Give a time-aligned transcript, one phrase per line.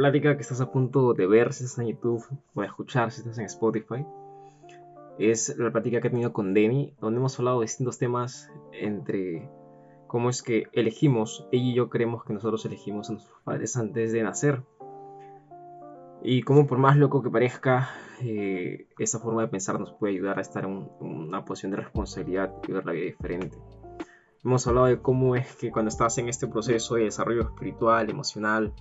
[0.00, 3.20] plática que estás a punto de ver si estás en YouTube o de escuchar si
[3.20, 4.06] estás en Spotify
[5.18, 9.50] es la plática que he tenido con Deni, donde hemos hablado de distintos temas entre
[10.06, 14.12] cómo es que elegimos, ella y yo creemos que nosotros elegimos a nuestros padres antes
[14.12, 14.62] de nacer.
[16.22, 17.90] Y cómo por más loco que parezca,
[18.22, 22.54] eh, esa forma de pensar nos puede ayudar a estar en, una posición de responsabilidad
[22.66, 23.58] y ver la vida diferente.
[24.42, 28.72] Hemos hablado de cómo es que cuando estás en este proceso de desarrollo espiritual, emocional,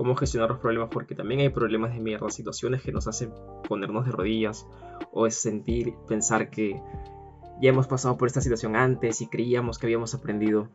[0.00, 3.34] cómo gestionar los problemas, porque también hay problemas de mierda, situaciones que nos hacen
[3.68, 4.66] ponernos de rodillas
[5.12, 6.80] o es sentir, pensar que
[7.60, 10.70] ya hemos pasado por esta situación antes y creíamos que habíamos aprendido.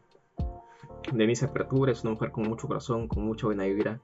[1.11, 3.99] Denise Apertura es una mujer con mucho corazón, con mucha buena vibra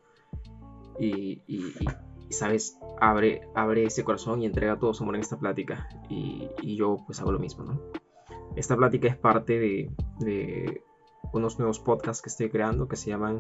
[1.00, 1.44] y,
[2.32, 6.98] sabes, abre, abre ese corazón y entrega todo su amor en esta plática y, yo
[7.06, 7.80] pues hago lo mismo, ¿no?
[8.56, 10.82] Esta plática es parte de, de
[11.34, 13.40] unos nuevos podcasts que estoy creando que se llaman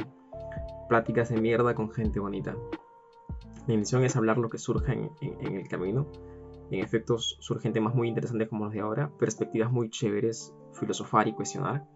[0.87, 2.55] pláticas de mierda con gente bonita.
[3.67, 6.07] Mi intención es hablar lo que surja en, el camino.
[6.69, 11.33] En efectos surgen temas muy interesantes como los de ahora, perspectivas muy chéveres, filosofar y
[11.33, 11.87] cuestionar.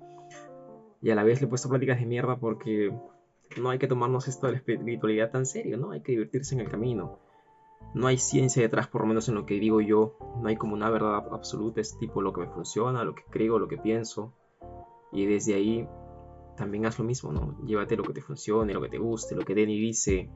[1.01, 2.93] Y a la vez le he puesto pláticas de mierda porque
[3.57, 5.91] no hay que tomarnos esto de la espiritualidad tan serio, ¿no?
[5.91, 7.19] Hay que divertirse en el camino.
[7.93, 10.17] No hay ciencia detrás, por lo menos en lo que digo yo.
[10.41, 13.59] No hay como una verdad absoluta, es tipo lo que me funciona, lo que creo,
[13.59, 14.33] lo que pienso.
[15.11, 15.87] Y desde ahí
[16.55, 17.57] también haz lo mismo, ¿no?
[17.65, 20.29] Llévate lo que te funcione, lo que te guste, lo que Denny dice.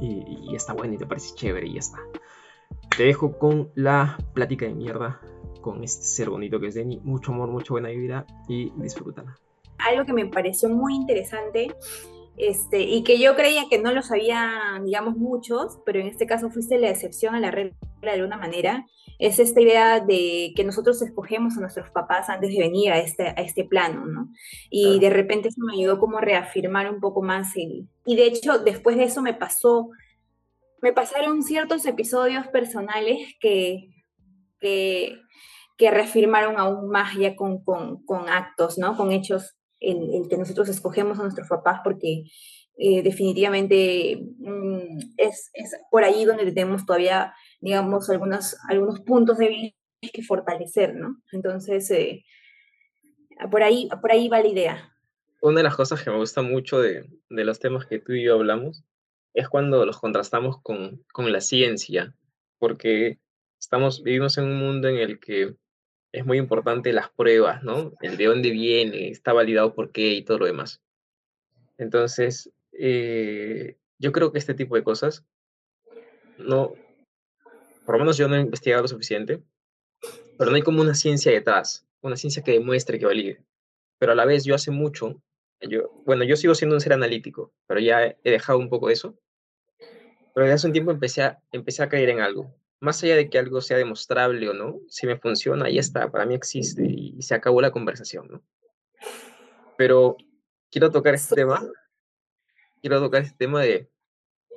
[0.00, 1.98] Y, está bueno y te parece chévere y ya está.
[2.96, 5.20] Te dejo con la plática de mierda
[5.60, 7.00] con este ser bonito que es Denny.
[7.02, 9.36] Mucho amor, mucha buena vida y disfrútala.
[9.78, 11.74] Algo que me pareció muy interesante
[12.36, 16.50] este, y que yo creía que no lo sabían, digamos, muchos, pero en este caso
[16.50, 18.86] fuiste la excepción a la regla de alguna manera,
[19.18, 23.28] es esta idea de que nosotros escogemos a nuestros papás antes de venir a este,
[23.28, 24.30] a este plano, ¿no?
[24.70, 27.86] Y de repente eso me ayudó como a reafirmar un poco más el...
[28.06, 29.90] Y de hecho, después de eso me pasó,
[30.80, 33.90] me pasaron ciertos episodios personales que,
[34.58, 35.20] que,
[35.76, 38.96] que reafirmaron aún más ya con, con, con actos, ¿no?
[38.96, 42.24] Con hechos el, que nosotros escogemos a nuestros papás porque
[42.76, 49.74] eh, definitivamente mm, es, es, por ahí donde tenemos todavía, digamos, algunos, algunos puntos débiles
[50.12, 51.20] que fortalecer, ¿no?
[51.32, 52.24] Entonces, eh,
[53.50, 54.94] por, ahí, por ahí va la idea.
[55.42, 58.24] Una de las cosas que me gusta mucho de, de los temas que tú y
[58.24, 58.84] yo hablamos
[59.34, 62.14] es cuando los contrastamos con, con la ciencia,
[62.58, 63.20] porque
[63.58, 65.54] estamos, vivimos en un mundo en el que
[66.12, 67.92] es muy importante las pruebas, ¿no?
[68.00, 70.82] El de dónde viene, está validado por qué y todo lo demás.
[71.78, 75.24] Entonces, eh, yo creo que este tipo de cosas,
[76.38, 76.74] no,
[77.84, 79.42] por lo menos yo no he investigado lo suficiente,
[80.36, 83.44] pero no hay como una ciencia detrás, una ciencia que demuestre que valide.
[83.98, 85.22] Pero a la vez yo hace mucho,
[85.60, 89.18] yo, bueno, yo sigo siendo un ser analítico, pero ya he dejado un poco eso.
[90.34, 93.38] Pero hace un tiempo empecé a, empecé a creer en algo más allá de que
[93.38, 97.34] algo sea demostrable o no, si me funciona, ahí está, para mí existe y se
[97.34, 98.42] acabó la conversación, ¿no?
[99.76, 100.16] Pero
[100.70, 101.62] quiero tocar este tema,
[102.80, 103.90] quiero tocar este tema de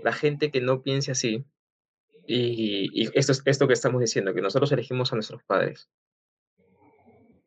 [0.02, 1.46] la gente que no piense así
[2.26, 5.90] y, esto es esto que estamos diciendo, que nosotros elegimos a nuestros padres.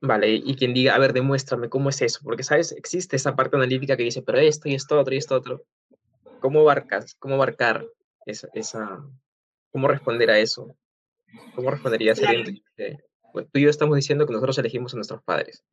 [0.03, 2.73] Vale, y quien diga, a ver, demuéstrame cómo es eso, porque, ¿sabes?
[2.73, 5.65] Existe esa parte analítica que dice, pero esto y esto otro y esto otro.
[6.41, 7.87] ¿Cómo abarcas, cómo abarcar
[8.27, 9.03] esa, esa,
[9.73, 10.77] ¿Cómo responder a eso?
[11.55, 12.63] ¿Cómo responderías a alguien
[13.45, 15.65] tú y yo estamos diciendo que nosotros elegimos a nuestros padres?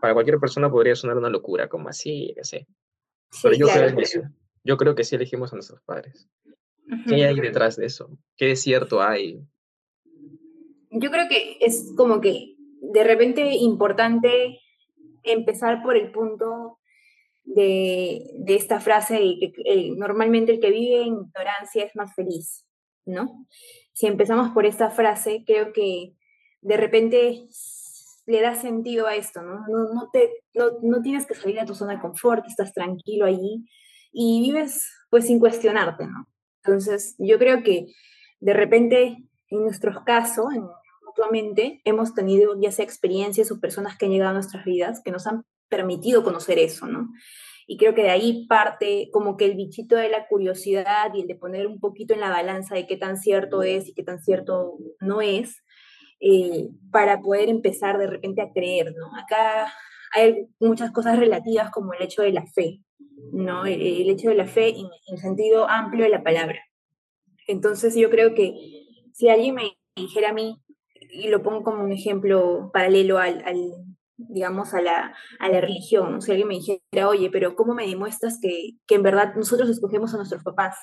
[0.00, 2.66] Para cualquier persona podría sonar una locura, como así, qué sé.
[3.42, 4.04] Pero yo, creo que,
[4.64, 6.28] yo creo que sí elegimos a nuestros padres.
[7.08, 8.10] ¿Qué hay detrás de eso?
[8.36, 9.40] ¿Qué es cierto hay?
[10.90, 14.60] Yo creo que es como que de repente importante
[15.24, 16.78] empezar por el punto
[17.44, 22.65] de, de esta frase de que normalmente el que vive en ignorancia es más feliz.
[23.06, 23.46] ¿No?
[23.92, 26.14] Si empezamos por esta frase, creo que
[26.60, 27.48] de repente
[28.26, 29.64] le da sentido a esto, ¿no?
[29.68, 33.64] No, te, no, tienes que salir de tu zona de confort, estás tranquilo allí
[34.12, 36.28] y vives pues sin cuestionarte, ¿no?
[36.64, 37.86] Entonces, yo creo que
[38.40, 39.16] de repente,
[39.48, 40.46] en nuestros casos,
[41.04, 45.12] mutuamente, hemos tenido ya sea experiencias o personas que han llegado a nuestras vidas que
[45.12, 47.08] nos han permitido conocer eso, ¿no?
[47.66, 51.26] Y creo que de ahí parte como que el bichito de la curiosidad y el
[51.26, 54.20] de poner un poquito en la balanza de qué tan cierto es y qué tan
[54.20, 55.62] cierto no es,
[56.20, 59.14] eh, para poder empezar de repente a creer, ¿no?
[59.16, 59.72] Acá
[60.14, 62.80] hay muchas cosas relativas como el hecho de la fe,
[63.32, 63.66] ¿no?
[63.66, 66.60] El, hecho de la fe en, el sentido amplio de la palabra.
[67.46, 68.54] Entonces yo creo que
[69.12, 70.62] si alguien me dijera a mí,
[71.10, 73.42] y lo pongo como un ejemplo paralelo al,
[74.16, 76.22] digamos, a la, a la religión.
[76.22, 80.14] Si alguien me dijera, oye, pero ¿cómo me demuestras que, que en verdad nosotros escogemos
[80.14, 80.76] a nuestros papás?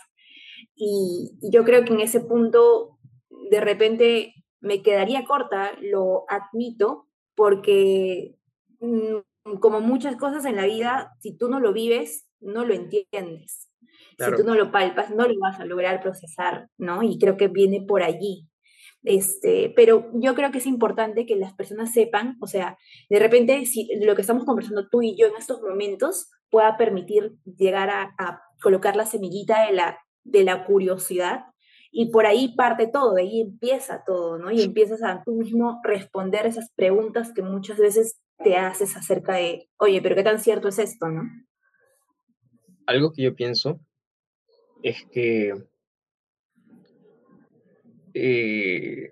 [0.75, 2.99] Y, yo creo que en ese punto,
[3.49, 8.35] de repente, me quedaría corta, lo admito, porque
[8.79, 13.69] mm, como muchas cosas en la vida, si tú no lo vives, no lo entiendes.
[14.17, 17.01] Si tú no lo palpas, no lo vas a lograr procesar, ¿no?
[17.03, 18.47] Y creo que viene por allí.
[19.03, 22.77] Este, pero yo creo que es importante que las personas sepan, o sea,
[23.09, 27.33] de repente, si lo que estamos conversando tú y yo en estos momentos pueda permitir
[27.57, 31.47] llegar a, colocar la semillita de la, de la curiosidad
[31.91, 34.51] y por ahí parte todo, de ahí empieza todo, ¿no?
[34.51, 39.69] Y empiezas a tú mismo responder esas preguntas que muchas veces te haces acerca de,
[39.77, 41.23] oye, pero ¿qué tan cierto es esto, no?
[42.85, 43.81] Algo que yo pienso
[44.81, 45.53] es que
[48.13, 49.11] eh,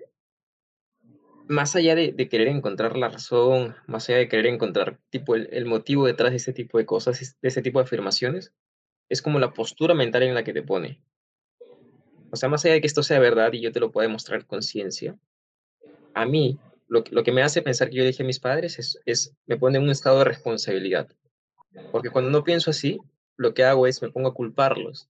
[1.47, 6.05] más allá de, querer encontrar la razón, más allá de querer encontrar tipo el, motivo
[6.05, 8.53] detrás de ese tipo de cosas, de ese tipo de afirmaciones,
[9.09, 11.01] es como la postura mental en la que te pone.
[12.31, 14.45] O sea, más allá de que esto sea verdad y yo te lo pueda demostrar
[14.45, 15.17] con ciencia,
[16.13, 16.57] a mí
[16.87, 19.57] lo, lo, que me hace pensar que yo dije a mis padres es, es, me
[19.57, 21.09] pone en un estado de responsabilidad.
[21.91, 22.99] Porque cuando no pienso así,
[23.35, 25.09] lo que hago es me pongo a culparlos.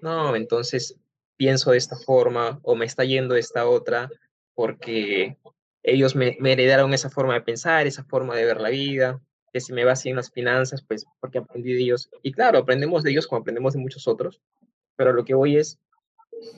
[0.00, 0.96] No, entonces
[1.38, 4.10] pienso de esta forma o me está yendo de esta otra
[4.54, 5.38] porque
[5.82, 9.72] ellos me, heredaron esa forma de pensar, esa forma de ver la vida, que si
[9.72, 12.10] me va así en las finanzas, pues porque aprendí de ellos.
[12.22, 14.42] Y claro, aprendemos de ellos como aprendemos de muchos otros,
[14.96, 15.78] pero lo que voy es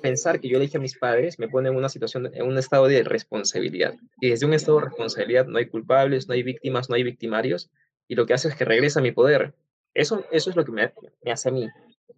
[0.02, 2.86] pensar que yo elegí a mis padres me pone en una situación, en un estado
[2.86, 3.94] de responsabilidad.
[4.20, 7.70] Y desde un estado de responsabilidad no hay culpables, no hay víctimas, no hay victimarios,
[8.08, 9.54] y lo que hace es que regresa mi poder.
[9.92, 10.92] Eso, eso es lo que me,
[11.22, 11.68] me hace a mí.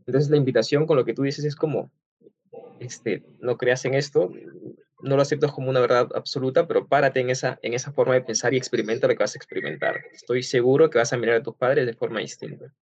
[0.06, 1.91] Entonces la invitación con lo que tú dices es como,
[2.84, 4.31] este, no creas en esto,
[5.02, 8.23] no lo aceptas como una verdad absoluta, pero párate en esa, en esa forma de
[8.23, 10.00] pensar y experimenta lo que vas a experimentar.
[10.12, 12.73] Estoy seguro que vas a mirar a tus padres de forma distinta.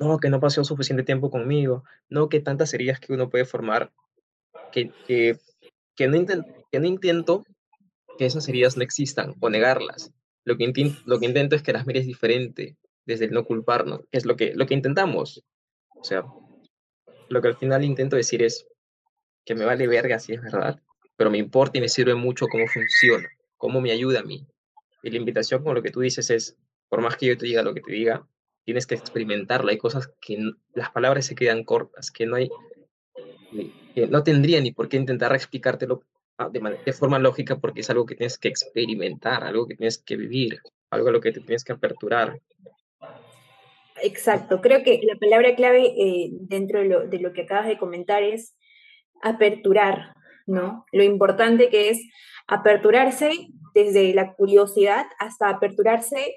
[0.00, 3.92] No, que no pasó suficiente tiempo conmigo, no, que tantas heridas que uno puede formar,
[4.72, 5.38] que, que,
[5.94, 6.26] que, no,
[6.70, 7.44] que no intento
[8.18, 10.12] que esas heridas no existan o negarlas.
[10.44, 10.72] Lo que,
[11.06, 14.36] lo que intento es que las mires diferente, desde el no culparnos, que es lo
[14.36, 15.44] que, lo que intentamos.
[15.94, 16.24] O sea,
[17.28, 18.66] lo que al final intento decir es
[19.46, 20.78] que me vale verga si es verdad,
[21.16, 24.46] pero me importa y me sirve mucho cómo funciona, cómo me ayuda a mí.
[25.02, 26.58] Y la invitación con lo que tú dices es,
[26.88, 28.26] por más que yo te diga lo que te diga,
[28.64, 29.70] tienes que experimentarlo.
[29.70, 30.36] Hay cosas que
[30.74, 32.50] las palabras se quedan cortas, que no hay,
[33.94, 36.02] que no tendría ni por qué intentar explicártelo
[36.38, 39.98] ah, de, de, forma lógica porque es algo que tienes que experimentar, algo que tienes
[39.98, 40.60] que vivir,
[40.90, 42.40] algo a lo que tienes que aperturar.
[44.02, 48.54] Exacto, creo que la palabra clave eh, dentro de lo, que acabas de comentar es
[49.22, 50.14] aperturar,
[50.46, 50.84] ¿no?
[50.92, 52.00] Lo importante que es
[52.46, 56.36] aperturarse desde la curiosidad hasta aperturarse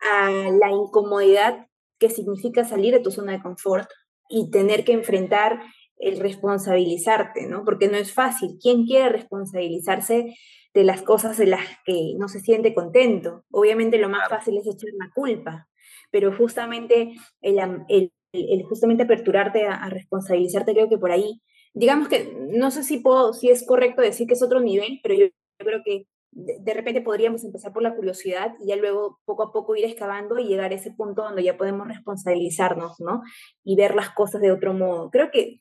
[0.00, 1.66] a la incomodidad
[1.98, 3.88] que significa salir de tu zona de confort
[4.28, 5.60] y tener que enfrentar
[5.98, 7.64] el responsabilizarte, ¿no?
[7.64, 8.58] Porque no es fácil.
[8.60, 10.34] ¿Quién quiere responsabilizarse
[10.72, 13.44] de las cosas de las que no se siente contento?
[13.50, 15.68] Obviamente lo más fácil es echar la culpa,
[16.10, 17.12] pero justamente
[17.42, 21.40] el, el, justamente aperturarte a, responsabilizarte, creo que por ahí,
[21.72, 25.14] digamos que no sé si, puedo, si es correcto decir que es otro nivel, pero
[25.14, 25.26] yo,
[25.58, 29.76] creo que de, repente podríamos empezar por la curiosidad y ya luego poco a poco
[29.76, 33.22] ir excavando y llegar a ese punto donde ya podemos responsabilizarnos, ¿no?
[33.64, 35.10] Y ver las cosas de otro modo.
[35.10, 35.60] Creo que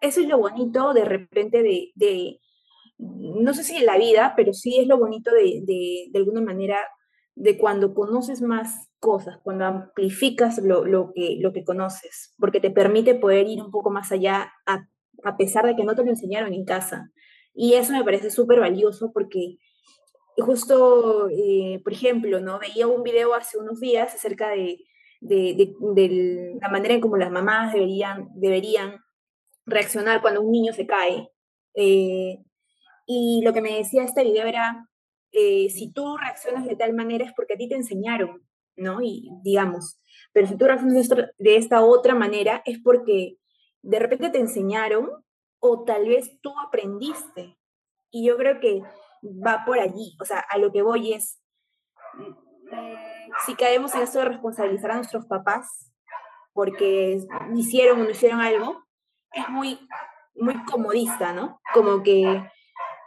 [0.00, 2.40] eso es lo bonito de repente de, de
[2.98, 6.40] no sé si en la vida, pero sí es lo bonito de, de, de alguna
[6.40, 6.78] manera
[7.36, 12.70] de cuando conoces más cosas, cuando amplificas lo, lo, que, lo que conoces, porque te
[12.70, 14.88] permite poder ir un poco más allá a,
[15.24, 17.10] a pesar de que no te lo enseñaron en casa.
[17.54, 19.58] Y eso me parece súper valioso porque
[20.36, 22.58] justo, eh, por ejemplo, ¿no?
[22.58, 24.78] veía un video hace unos días acerca de,
[25.20, 29.00] de, la manera en cómo las mamás deberían, deberían
[29.66, 31.28] reaccionar cuando un niño se cae.
[31.74, 32.38] Eh,
[33.06, 34.88] y lo que me decía este video era,
[35.32, 38.42] eh, si tú reaccionas de tal manera es porque a ti te enseñaron,
[38.76, 39.00] ¿no?
[39.02, 40.00] Y digamos,
[40.32, 41.08] pero si tú reaccionas
[41.38, 43.36] de esta otra manera es porque
[43.82, 45.10] de repente te enseñaron
[45.60, 47.56] o tal vez tú aprendiste.
[48.10, 48.82] Y yo creo que
[49.24, 51.40] va por allí, o sea, a lo que voy es,
[52.14, 52.32] mm,
[53.46, 55.92] si caemos en esto de responsabilizar a nuestros papás
[56.52, 57.20] porque
[57.54, 58.84] hicieron o no hicieron algo,
[59.32, 59.78] es muy,
[60.34, 61.60] muy comodista, ¿no?
[61.72, 62.42] Como que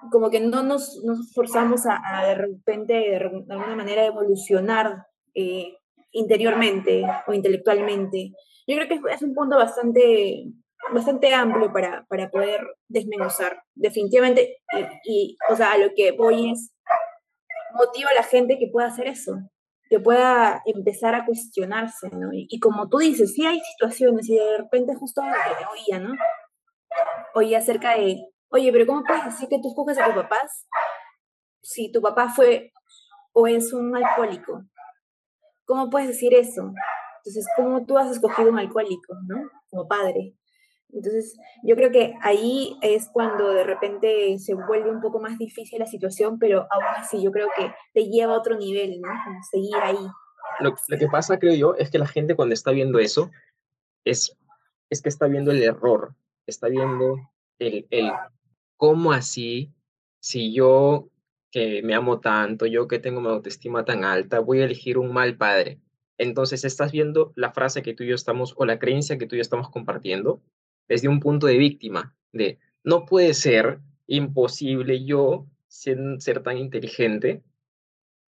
[0.10, 5.78] como que no nos, nos forzamos a, de repente, de, alguna manera, evolucionar eh,
[6.12, 8.32] interiormente o intelectualmente.
[8.66, 10.46] Yo creo que es, un punto bastante,
[10.94, 14.58] bastante amplio para, para poder desmenuzar, definitivamente.
[15.06, 16.74] Y, o sea, a lo que voy es,
[17.74, 19.40] motiva a la gente que pueda hacer eso,
[19.90, 22.30] que pueda empezar a cuestionarse, ¿no?
[22.32, 26.14] Y, como tú dices, sí hay situaciones y de repente justo oía, ¿no?
[27.34, 30.68] Oía acerca de, oye, pero ¿cómo puedes decir que tú escoges a tus papás
[31.64, 32.72] si tu papá fue
[33.34, 34.64] o es un alcohólico?
[35.66, 36.74] ¿Cómo puedes decir eso?
[37.18, 39.50] Entonces, ¿cómo tú has escogido un alcohólico, ¿no?
[39.70, 40.36] Como padre.
[40.94, 45.80] Entonces, yo creo que ahí es cuando de repente se vuelve un poco más difícil
[45.80, 49.10] la situación, pero aún así yo creo que te lleva a otro nivel, ¿no?
[49.26, 49.98] Como seguir ahí.
[50.60, 53.32] Lo, que pasa, creo yo, es que la gente cuando está viendo eso,
[54.04, 54.38] es,
[54.90, 57.18] es que está viendo el error, está viendo
[57.60, 58.12] el, el
[58.76, 59.72] cómo así,
[60.20, 61.08] si yo
[61.52, 65.12] que me amo tanto, yo que tengo mi autoestima tan alta, voy a elegir un
[65.14, 65.80] mal padre.
[66.18, 69.36] Entonces estás viendo la frase que tú y yo estamos, o la creencia que tú
[69.36, 70.42] y yo estamos compartiendo,
[70.88, 77.44] desde un punto de víctima, de no puede ser imposible yo ser, tan inteligente,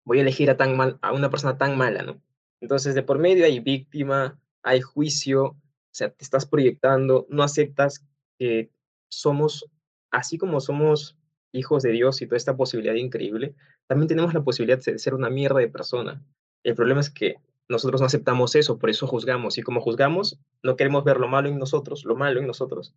[0.05, 2.21] voy a elegir a, tan mal, a una persona tan mala, ¿no?
[2.61, 5.57] Entonces, de por medio hay víctima, hay juicio, o
[5.91, 8.05] sea, te estás proyectando, no aceptas
[8.39, 8.71] que
[9.09, 9.67] somos,
[10.11, 11.17] así como somos
[11.53, 13.55] hijos de Dios y toda esta posibilidad increíble,
[13.87, 16.23] también tenemos la posibilidad de ser una mierda de persona.
[16.63, 17.37] El problema es que
[17.71, 19.57] nosotros no aceptamos eso, por eso juzgamos.
[19.57, 22.95] Y como juzgamos, no queremos ver lo malo en nosotros, lo malo en nosotros.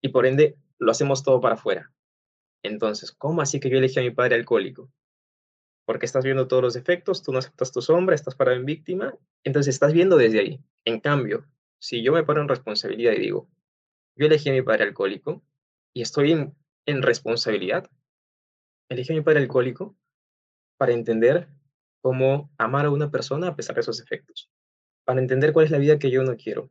[0.00, 1.92] Y por ende, lo hacemos todo para afuera.
[2.62, 4.88] Entonces, ¿cómo así que yo elegí a mi padre alcohólico?
[5.84, 9.18] Porque estás viendo todos los defectos, tú no aceptas tu sombra, estás parado en víctima,
[9.42, 10.60] entonces estás viendo desde ahí.
[10.84, 11.44] En cambio,
[11.80, 13.48] si yo me paro en responsabilidad y digo,
[14.14, 15.42] yo elegí a mi padre alcohólico
[15.92, 16.54] y estoy en,
[16.86, 17.90] en responsabilidad,
[18.88, 19.96] elegí a mi padre alcohólico
[20.76, 21.48] para entender
[22.00, 24.50] cómo amar a una persona a pesar de esos efectos,
[25.04, 26.70] para entender cuál es la vida que yo no quiero,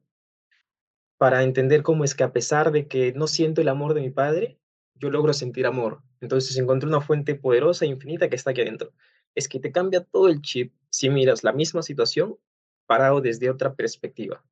[1.18, 4.12] para entender cómo es que a pesar de que no siento el amor de mi
[4.12, 4.60] padre,
[4.96, 6.02] yo logro sentir amor.
[6.22, 8.94] Entonces encontré una fuente poderosa e infinita que está aquí adentro.
[9.36, 12.38] Es que te cambia todo el chip si miras la misma situación
[12.86, 14.44] parado desde otra perspectiva.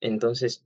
[0.00, 0.64] Entonces,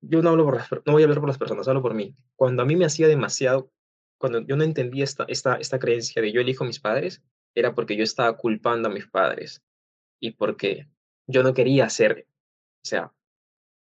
[0.00, 2.14] yo no hablo por no voy a hablar por las personas, hablo por mí.
[2.36, 3.70] Cuando a mí me hacía demasiado,
[4.18, 7.22] cuando yo no entendía esta, esta, esta creencia de yo elijo a mis padres,
[7.54, 9.62] era porque yo estaba culpando a mis padres
[10.20, 10.88] y porque
[11.26, 12.26] yo no quería hacer,
[12.84, 13.12] o sea,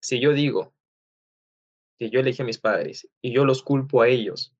[0.00, 0.74] si yo digo
[1.98, 4.54] que yo elegí a mis padres y yo los culpo a ellos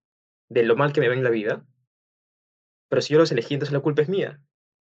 [0.49, 1.67] de lo mal que me ven en la vida,
[2.88, 4.40] pero si yo los elegí, entonces la culpa es mía.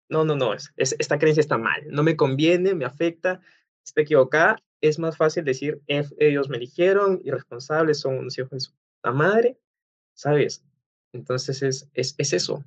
[0.08, 3.40] No, no, no, es, esta creencia está mal, no me conviene, me afecta,
[3.84, 4.62] está equivocada.
[4.80, 8.72] Es más fácil decir, ellos me eligieron, irresponsables, son unos hijos de su
[9.12, 9.58] madre,
[10.14, 10.64] ¿sabes?
[11.12, 12.64] Entonces es, es, es eso,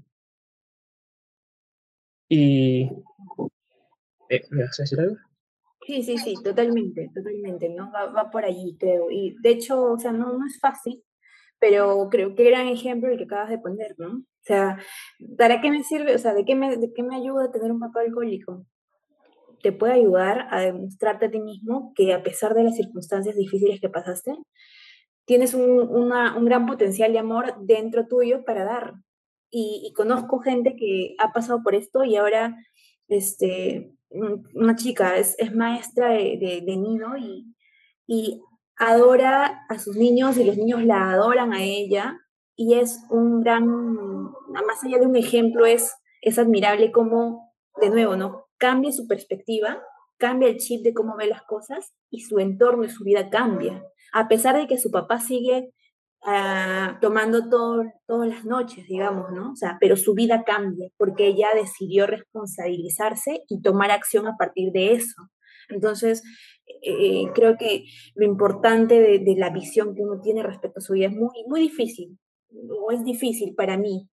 [2.30, 2.90] y...
[4.30, 5.18] Eh, ¿Me vas a decir algo?
[5.86, 7.92] Sí, sí, sí, totalmente, totalmente, ¿no?
[7.92, 9.10] Va, por allí, creo.
[9.10, 11.04] Y de hecho, o sea, no, no es fácil,
[11.60, 14.18] pero creo que gran ejemplo el que acabas de poner, ¿no?
[14.20, 14.78] O sea,
[15.38, 16.14] ¿para qué me sirve?
[16.14, 18.66] O sea, ¿de qué me, de qué me ayuda tener un papá alcohólico?
[19.64, 23.82] Te puede ayudar a demostrarte a ti mismo que a pesar de las circunstancias difíciles
[23.82, 24.36] que pasaste,
[25.26, 28.94] tienes un, una, un gran potencial de amor dentro tuyo para dar,
[29.52, 32.56] y, conozco gente que ha pasado por esto y ahora,
[33.08, 33.96] este,
[34.54, 37.56] una chica es, es maestra de, de, niño y,
[38.08, 38.42] y
[38.78, 42.20] adora a sus niños y los niños la adoran a ella
[42.56, 48.16] y es un gran, más allá de un ejemplo, es, es admirable cómo, de nuevo,
[48.16, 48.48] ¿no?
[48.58, 49.82] Cambia su perspectiva,
[50.18, 53.84] cambia el chip de cómo ve las cosas y su entorno y su vida cambia.
[54.12, 55.74] A pesar de que su papá sigue
[56.22, 59.54] Ah, tomando todo, todas las noches, digamos, ¿no?
[59.54, 64.74] O sea, pero su vida cambia porque ella decidió responsabilizarse y tomar acción a partir
[64.74, 65.30] de eso.
[65.70, 66.24] Entonces,
[66.82, 67.86] eh, creo que
[68.16, 71.62] lo importante de, la visión que uno tiene respecto a su vida es muy, muy
[71.62, 72.18] difícil,
[72.52, 74.10] o es difícil para mí,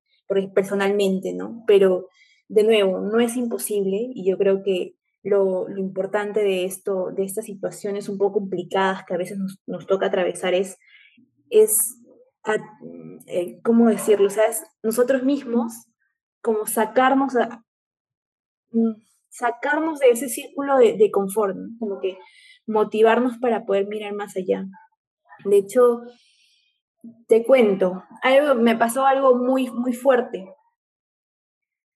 [0.54, 1.64] personalmente, ¿no?
[1.66, 2.08] Pero,
[2.48, 4.94] de nuevo, no es imposible y yo creo que
[5.25, 9.86] lo, lo importante de esto, de estas situaciones un poco complicadas que a veces nos
[9.88, 10.78] toca atravesar es
[11.50, 11.96] es,
[13.26, 14.26] eh, ¿cómo decirlo?
[14.26, 15.86] O sea, es nosotros mismos
[16.40, 17.34] como sacarnos,
[18.70, 18.92] mm,
[19.28, 22.18] sacarnos de ese círculo de, confort, como que
[22.66, 24.64] motivarnos para poder mirar más allá.
[25.44, 26.02] De hecho,
[27.26, 30.46] te cuento, algo, me pasó algo muy, muy fuerte.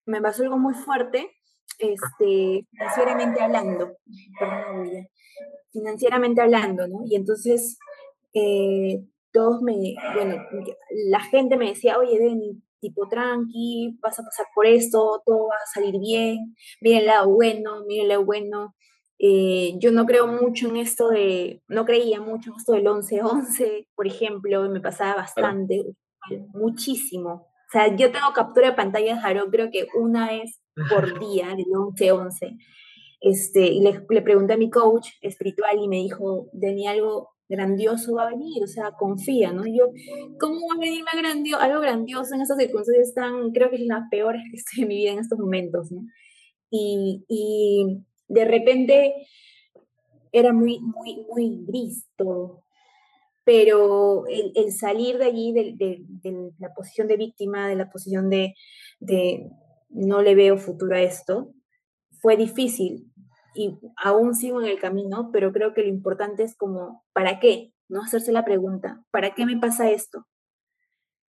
[0.05, 1.31] Me pasó algo muy fuerte,
[1.79, 3.97] este, financieramente hablando,
[5.71, 7.03] financieramente hablando, ¿no?
[7.05, 7.77] Y entonces
[8.33, 10.35] eh, todos me, bueno,
[11.09, 15.55] la gente me decía, oye, Denny, tipo tranqui, vas a pasar por esto, todo va
[15.55, 18.75] a salir bien, miren el lado bueno, miren el lado bueno.
[19.19, 23.87] Eh, yo no creo mucho en esto de, no creía mucho en esto del 11-11,
[23.95, 25.83] por ejemplo, me pasaba bastante,
[26.53, 27.47] muchísimo.
[27.71, 30.59] sea, yo tengo captura de pantalla de Jaro, creo que una vez
[30.89, 32.57] por día, de 11 a 11.
[33.21, 38.15] Este, y le, le, pregunté a mi coach espiritual y me dijo, Deni, algo grandioso
[38.15, 39.67] va a venir, o sea, confía, ¿no?
[39.67, 39.91] Y yo,
[40.39, 44.07] ¿cómo va a venir grandio algo grandioso en estas circunstancias tan, creo que es la
[44.09, 46.01] peor que estoy en mi vida en estos momentos, ¿no?
[46.71, 49.13] Y, y de repente
[50.31, 52.63] era muy, muy, muy gris todo.
[53.43, 57.89] Pero el, el salir de allí, de, de, de, la posición de víctima, de la
[57.89, 58.53] posición de,
[58.99, 59.49] de
[59.89, 61.53] no le veo futuro a esto,
[62.21, 63.10] fue difícil
[63.53, 67.73] y aún sigo en el camino, pero creo que lo importante es como, ¿para qué?
[67.89, 70.27] No hacerse la pregunta, ¿para qué me pasa esto?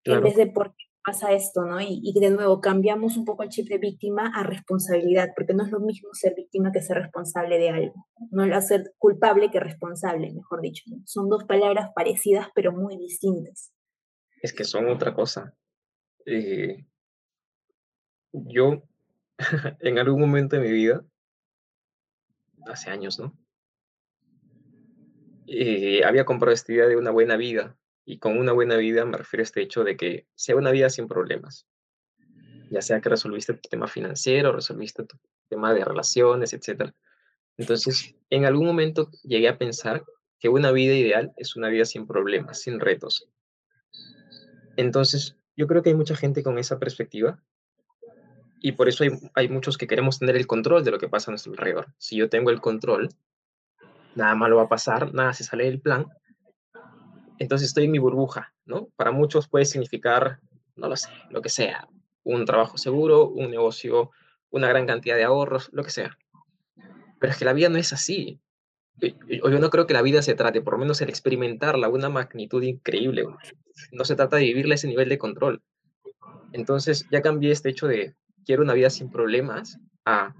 [0.04, 1.80] En vez de por qué pasa esto, ¿no?
[1.80, 5.64] Y, y, de nuevo, cambiamos un poco el chip de víctima a responsabilidad, porque no
[5.64, 8.06] es lo mismo ser víctima que ser responsable de algo.
[8.30, 10.84] No es ser culpable que responsable, mejor dicho.
[11.04, 13.72] Son dos palabras parecidas, pero muy distintas.
[14.42, 15.54] Es que son otra cosa.
[16.26, 16.84] Eh,
[18.32, 18.82] yo,
[19.80, 21.04] en algún momento de mi vida,
[22.66, 23.36] hace años, ¿no?
[25.46, 27.76] Eh, había comprado esta idea de una buena vida.
[28.04, 30.90] Y con una buena vida me refiero a este hecho de que sea una vida
[30.90, 31.66] sin problemas.
[32.70, 36.92] Ya sea que resolviste tu tema financiero, resolviste tu tema de relaciones, etc.
[37.58, 40.04] Entonces, en algún momento llegué a pensar
[40.40, 43.28] que una vida ideal es una vida sin problemas, sin retos.
[44.76, 47.42] Entonces, yo creo que hay mucha gente con esa perspectiva
[48.62, 51.30] y por eso hay, hay, muchos que queremos tener el control de lo que pasa
[51.30, 51.88] a nuestro alrededor.
[51.98, 53.08] Si yo tengo el control,
[54.14, 56.06] nada malo va a pasar, nada se sale del plan.
[57.38, 58.88] Entonces estoy en mi burbuja, ¿no?
[58.94, 60.38] Para muchos puede significar,
[60.76, 61.88] no lo sé, lo que sea,
[62.22, 64.12] un trabajo seguro, un negocio,
[64.50, 66.16] una gran cantidad de ahorros, lo que sea.
[67.18, 68.40] Pero es que la vida no es así.
[68.96, 72.08] Yo, yo no creo que la vida se trate, por lo menos el experimentarla, una
[72.10, 73.24] magnitud increíble.
[73.90, 75.62] No se trata de vivirle ese nivel de control.
[76.52, 78.14] Entonces ya cambié este hecho de
[78.44, 80.34] quiero una vida sin problemas, a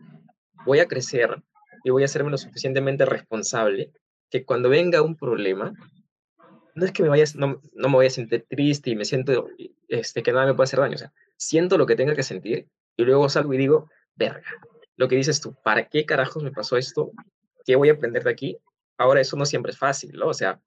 [0.64, 1.42] voy a crecer
[1.84, 3.92] y voy a hacerme lo suficientemente responsable
[4.30, 5.72] que cuando venga un problema,
[6.74, 9.48] no es que me vaya, no, no me voy a sentir triste y me siento
[9.88, 12.68] este, que nada me puede hacer daño, o sea, siento lo que tenga que sentir
[12.96, 14.50] y luego salgo y digo, verga,
[14.96, 17.10] lo que dices tú, ¿para qué carajos me pasó esto?
[17.64, 18.56] ¿Qué voy a aprender de aquí?
[18.96, 20.28] Ahora eso no siempre es fácil, ¿no?
[20.28, 20.60] O sea,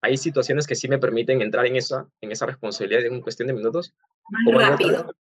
[0.00, 3.54] hay situaciones que sí me permiten entrar en esa, en esa responsabilidad en cuestión de
[3.54, 3.94] minutos.
[4.30, 5.14] Más rápido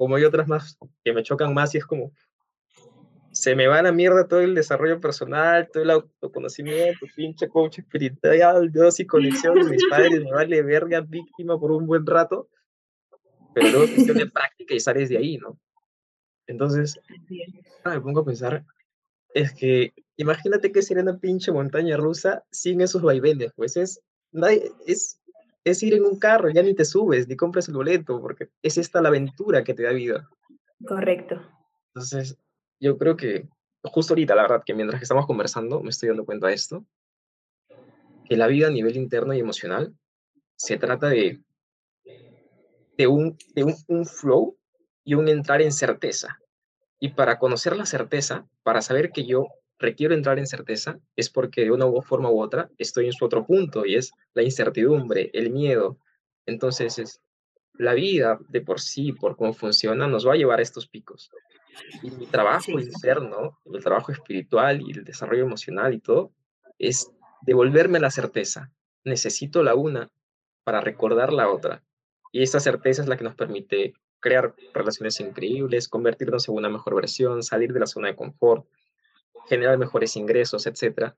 [0.00, 2.10] como hay otras más que me chocan más y es como,
[3.32, 7.80] se me va a la mierda todo el desarrollo personal, todo el autoconocimiento, pinche coach
[7.80, 12.48] espiritual, Dios y conexión de mis padres, me vale verga víctima por un buen rato,
[13.52, 15.60] pero luego es cuestión de práctica y sales de ahí, ¿no?
[16.46, 16.98] Entonces,
[17.84, 18.64] me pongo a pensar,
[19.34, 24.00] es que imagínate que sería una pinche montaña rusa sin esos vaivenes, pues es,
[24.32, 25.19] nadie, es
[25.64, 28.78] es ir en un carro, ya ni te subes, ni compras el boleto, porque es
[28.78, 30.28] esta la aventura que te da vida.
[30.86, 31.40] Correcto.
[31.88, 32.38] Entonces,
[32.78, 33.48] yo creo que
[33.82, 36.84] justo ahorita, la verdad, que mientras que estamos conversando, me estoy dando cuenta de esto,
[38.24, 39.94] que la vida a nivel interno y emocional
[40.56, 41.42] se trata de,
[42.96, 44.56] de, un, de un, un flow
[45.04, 46.38] y un entrar en certeza.
[46.98, 49.48] Y para conocer la certeza, para saber que yo
[49.80, 53.44] requiero entrar en certeza es porque de una forma u otra estoy en su otro
[53.44, 55.98] punto y es la incertidumbre, el miedo.
[56.46, 57.20] Entonces, es,
[57.74, 61.30] la vida de por sí, por cómo funciona, nos va a llevar a estos picos.
[62.02, 66.30] Y mi trabajo interno, el trabajo espiritual y el desarrollo emocional y todo,
[66.78, 68.70] es devolverme la certeza.
[69.04, 70.10] Necesito la una
[70.62, 71.82] para recordar la otra.
[72.32, 76.94] Y esa certeza es la que nos permite crear relaciones increíbles, convertirnos en una mejor
[76.94, 78.66] versión, salir de la zona de confort,
[79.50, 81.16] generar mejores ingresos, etcétera.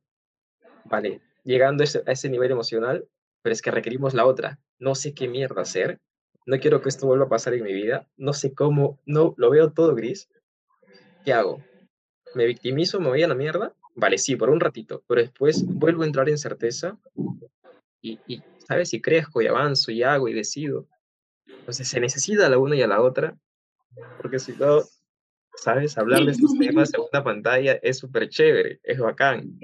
[0.84, 3.06] Vale, llegando a ese, nivel emocional,
[3.42, 4.58] pero es que requerimos la otra.
[4.78, 6.00] No sé qué mierda hacer,
[6.46, 9.50] no quiero que esto vuelva a pasar en mi vida, no sé cómo, no, lo
[9.50, 10.30] veo todo gris.
[11.26, 11.62] ¿Qué hago?
[12.34, 13.74] ¿Me victimizo, me voy a la mierda?
[13.94, 16.98] Vale, sí, por un ratito, pero después vuelvo a entrar en certeza
[18.00, 18.94] y, y ¿sabes?
[18.94, 20.86] Y crezco y avanzo y hago y decido.
[21.46, 23.36] Entonces se necesita la una y a la otra,
[24.16, 24.80] porque si no,
[25.56, 25.98] ¿sabes?
[25.98, 29.58] Hablar de estos temas en una pantalla es súper chévere, es bacán.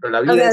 [0.00, 0.50] Pero la vida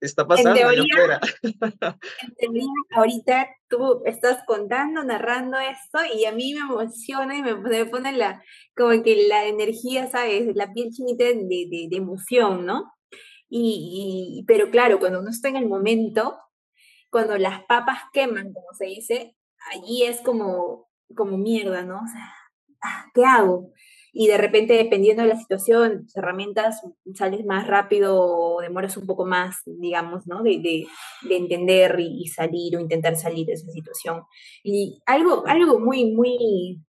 [0.00, 6.54] está pasando en teoría, En teoría, ahorita tú estás contando, narrando esto y a mí
[6.54, 8.42] me emociona y me, pone la,
[8.76, 10.54] como que la energía, ¿sabes?
[10.54, 12.92] La piel chinita de, de, de emoción, ¿no?
[13.48, 16.38] Y, y, pero claro, cuando uno está en el momento,
[17.10, 19.36] cuando las papas queman, como se dice,
[19.72, 21.96] allí es como, como mierda, ¿no?
[22.02, 22.34] O sea,
[23.14, 23.74] ¿qué hago?
[24.16, 26.80] y de repente, dependiendo de la situación, herramientas,
[27.14, 30.44] sales más rápido o demoras un poco más, digamos, ¿no?
[30.44, 30.86] De, de,
[31.28, 34.22] de entender y, salir o intentar salir de esa situación.
[34.62, 36.80] Y algo, algo muy, muy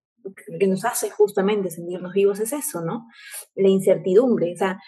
[0.59, 3.07] que nos hace justamente sentirnos vivos es eso, ¿no?
[3.55, 4.53] La incertidumbre.
[4.53, 4.79] O sea,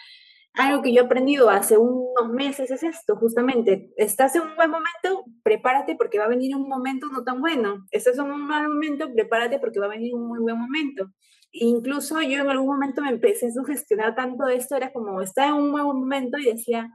[0.58, 4.70] algo que yo he aprendido hace unos meses es esto, justamente, estás en un buen
[4.70, 8.68] momento, prepárate porque va a venir un momento no tan bueno, estás en un mal
[8.68, 11.12] momento, prepárate porque va a venir un muy buen momento.
[11.52, 15.62] Incluso yo en algún momento me empecé a sugestionar tanto esto, era como, estaba en
[15.62, 16.90] un buen momento y decía,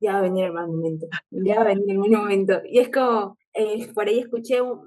[0.00, 2.62] ya va a venir el mal momento, ya va a venir el buen momento.
[2.64, 4.80] Y es como, eh, por ahí escuché un,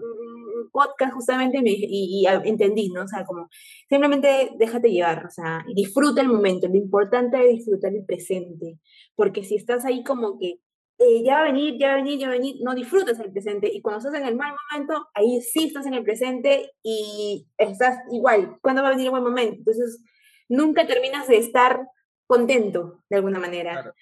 [0.71, 3.03] podcast justamente y, entendí, ¿no?
[3.03, 3.49] O sea, como
[3.89, 8.79] simplemente déjate llevar, o sea, disfruta el momento, lo importante es disfrutar el presente,
[9.15, 10.59] porque si estás ahí como que
[10.97, 13.19] eh, ya va a venir, ya va a venir, ya va a venir, no disfrutas
[13.19, 16.71] el presente y cuando estás en el mal momento, ahí sí estás en el presente
[16.81, 19.55] y estás igual, ¿cuándo va a venir el buen momento?
[19.57, 20.01] Entonces,
[20.47, 21.81] nunca terminas de estar
[22.27, 23.93] contento de alguna manera.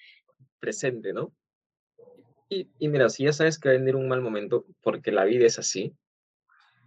[0.60, 1.32] presente, ¿no?
[2.48, 5.46] Y, mira, si ya sabes que va a venir un mal momento, porque la vida
[5.46, 5.96] es así,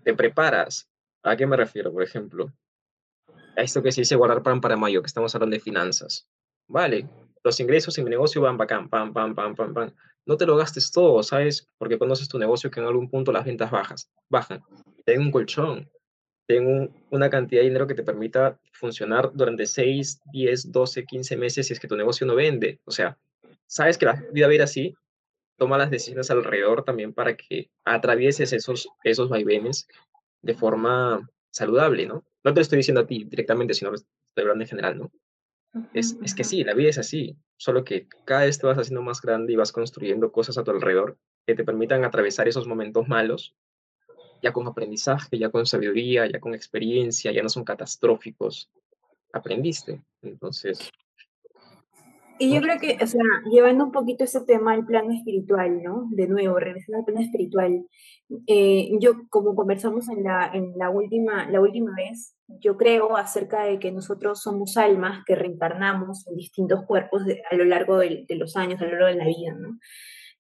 [0.08, 0.90] te preparas.
[1.22, 1.92] ¿A qué me refiero?
[1.92, 2.54] Por ejemplo,
[3.58, 6.30] a esto que se dice guardar pan para mayo, que estamos hablando de finanzas.
[6.66, 7.10] Vale,
[7.44, 9.92] los ingresos en mi negocio van bacán, pam, pam, pam, pam, pam.
[10.26, 11.68] No te lo gastes todo, ¿sabes?
[11.78, 13.70] Porque conoces tu negocio que en algún punto las ventas
[14.30, 14.64] bajan.
[15.04, 15.92] Ten un colchón,
[16.48, 21.68] ten una cantidad de dinero que te permita funcionar durante 6, 10, 12, 15 meses
[21.68, 22.80] si es que tu negocio no vende.
[22.86, 23.18] O sea,
[23.66, 24.96] sabes que la vida va a ir así,
[25.58, 29.88] toma las decisiones alrededor también para que atravieses esos, esos vaivenes
[30.42, 32.26] de forma saludable, ¿no?
[32.44, 35.12] No te lo estoy diciendo a ti directamente, sino estoy hablando en general, ¿no?
[35.94, 39.02] Es, es, que sí, la vida es así, solo que cada vez te vas haciendo
[39.02, 43.08] más grande y vas construyendo cosas a tu alrededor que te permitan atravesar esos momentos
[43.08, 43.56] malos,
[44.42, 48.70] ya con aprendizaje, ya con sabiduría, ya con experiencia, ya no son catastróficos.
[49.34, 50.02] Aprendiste.
[50.22, 50.92] Entonces,
[52.40, 53.22] y yo creo que, o sea,
[53.52, 56.08] llevando un poquito ese tema al plano espiritual, ¿no?
[56.12, 57.86] De nuevo, regresando al plano espiritual.
[58.46, 63.64] Eh, yo, como conversamos en la, en la, última, la última vez, yo creo acerca
[63.64, 68.36] de que nosotros somos almas que reencarnamos en distintos cuerpos a lo largo de, de,
[68.36, 69.80] los años, a lo largo de la vida, ¿no?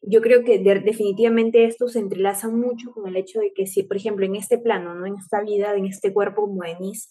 [0.01, 3.97] Yo creo que definitivamente esto se entrelaza mucho con el hecho de que si, por
[3.97, 5.05] ejemplo, en este plano, ¿no?
[5.05, 7.09] En esta vida, en este cuerpo como Denise,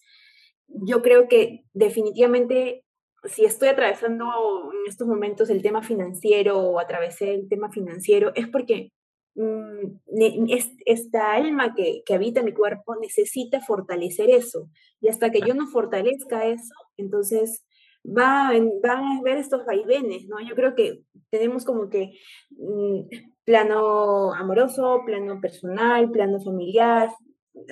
[0.68, 2.85] yo creo que definitivamente
[3.28, 4.26] si estoy atravesando
[4.72, 8.92] en estos momentos el tema financiero o atravesé el tema financiero, es porque
[9.34, 10.46] mm,
[10.86, 14.68] esta alma que, que, habita mi cuerpo necesita fortalecer eso.
[15.00, 17.64] Y hasta que yo no fortalezca eso, entonces
[18.06, 20.40] va, van a ver estos vaivenes, ¿no?
[20.40, 22.18] Yo creo que tenemos como que
[22.50, 23.02] mm,
[23.44, 27.10] plano amoroso, plano personal, plano familiar,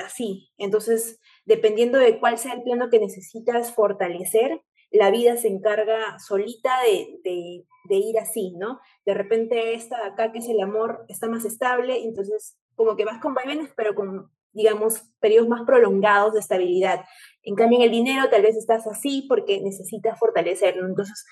[0.04, 0.50] así.
[0.58, 4.60] Entonces, dependiendo de cuál sea el plano que necesitas fortalecer,
[4.94, 8.80] la vida se encarga solita de, ir así, ¿no?
[9.04, 13.04] De repente esta de acá, que es el amor, está más estable, entonces como que
[13.04, 17.04] vas con vaivenes, pero con, digamos, periodos más prolongados de estabilidad.
[17.42, 20.86] En cambio, en el dinero tal vez estás así porque necesitas fortalecerlo.
[20.86, 21.24] Entonces,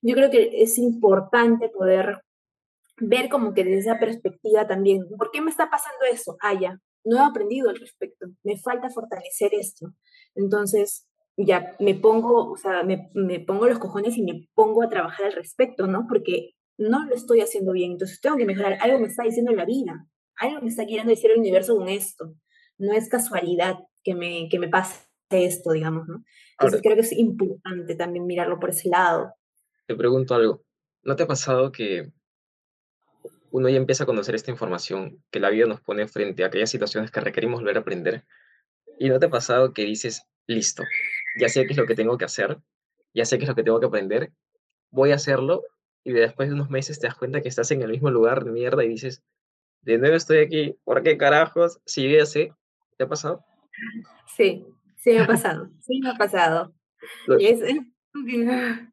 [0.00, 2.22] yo creo que es importante poder
[2.96, 6.38] ver como que desde esa perspectiva también, ¿por qué me está pasando eso?
[6.40, 9.88] Ah, ya, no he aprendido al respecto, me falta fortalecer esto.
[10.34, 11.09] Entonces,
[11.46, 15.26] ya me pongo, o sea, me, me, pongo los cojones y me pongo a trabajar
[15.26, 16.06] al respecto, ¿no?
[16.08, 18.78] Porque no lo estoy haciendo bien, entonces tengo que mejorar.
[18.80, 22.34] Algo me está diciendo la vida, algo me está queriendo decir el universo con esto.
[22.78, 26.24] No es casualidad que me, que me pase esto, digamos, ¿no?
[26.52, 29.34] Entonces creo que es importante también mirarlo por ese lado.
[29.86, 30.62] Te pregunto algo,
[31.02, 32.12] ¿no te ha pasado que
[33.50, 36.70] uno ya empieza a conocer esta información, que la vida nos pone frente a aquellas
[36.70, 38.24] situaciones que requerimos volver a aprender?
[38.98, 40.82] ¿Y no te ha pasado que dices, listo,
[41.40, 42.58] ya sé qué es lo que tengo que hacer,
[43.14, 44.32] ya sé qué es lo que tengo que aprender,
[44.90, 45.62] voy a hacerlo
[46.04, 48.52] y después de unos meses te das cuenta que estás en el mismo lugar de
[48.52, 49.22] mierda y dices,
[49.82, 51.80] de nuevo estoy aquí, ¿por qué carajos?
[51.84, 52.52] Si yo ya sé,
[52.96, 53.44] ¿te ha pasado?
[54.26, 56.74] Sí, sí me ha pasado, sí me ha pasado.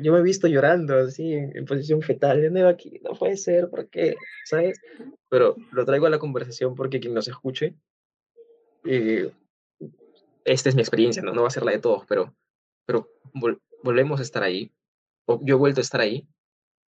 [0.00, 3.68] Yo me he visto llorando así, en, posición fetal, de nuevo aquí, no puede ser,
[3.68, 4.16] ¿por qué?
[4.46, 4.80] ¿Sabes?
[5.28, 7.74] Pero lo traigo a la conversación porque quien nos escuche,
[8.84, 9.30] y
[10.44, 12.34] esta es mi experiencia, no, no va a ser la de todos, pero,
[12.84, 13.08] pero
[13.82, 14.72] volvemos a estar ahí,
[15.24, 16.26] o yo he vuelto a estar ahí,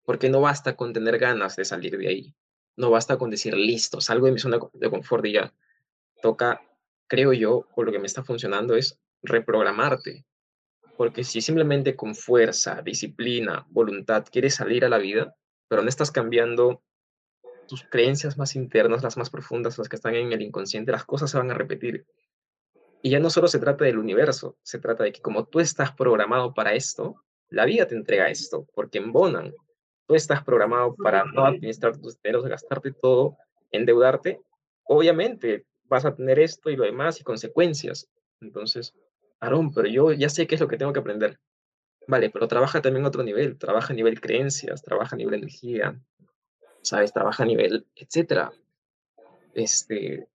[0.03, 2.35] porque no basta con tener ganas de salir de ahí,
[2.75, 5.53] no basta con decir, listo, salgo de mi zona de confort y ya.
[6.21, 6.61] Toca,
[7.07, 10.25] creo yo, o lo que me está funcionando es reprogramarte,
[10.97, 15.35] porque si simplemente con fuerza, disciplina, voluntad quieres salir a la vida,
[15.67, 16.81] pero no estás cambiando
[17.67, 21.31] tus creencias más internas, las más profundas, las que están en el inconsciente, las cosas
[21.31, 22.05] se van a repetir
[23.01, 25.91] Y ya no solo se trata del universo, se trata de que como tú estás
[25.91, 29.53] programado para esto, la vida te entrega esto, porque embonan.
[30.07, 33.37] Tú estás programado para no administrar tus dineros, gastarte todo,
[33.71, 34.41] endeudarte.
[34.83, 38.09] Obviamente vas a tener esto y lo demás y consecuencias.
[38.41, 38.93] Entonces,
[39.39, 41.39] Aarón, pero yo ya sé qué es lo que tengo que aprender.
[42.07, 45.99] Vale, pero trabaja también a otro nivel, trabaja a nivel creencias, trabaja a nivel energía,
[46.81, 47.11] ¿sabes?
[47.11, 48.51] Trabaja a nivel, etcétera.
[49.53, 50.27] Este,